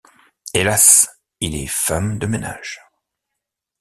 Hélas, 0.55 1.07
il 1.41 1.53
est 1.53 1.67
femme 1.67 2.17
de 2.17 2.25
ménage... 2.25 2.81